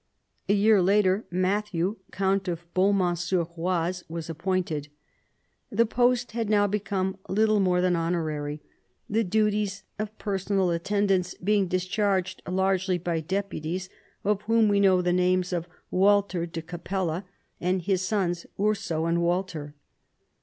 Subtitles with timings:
[0.49, 4.87] A year later Matthew, count of Beau mont sur Oise, was appointed.
[5.69, 8.63] The post had now become little more than honorary—
[9.11, 13.89] the duties of personal attendance being discharged largely by deputies,
[14.23, 17.23] of whom we know the names of Walter de Capella,
[17.59, 19.75] and his sons Urso and Walter.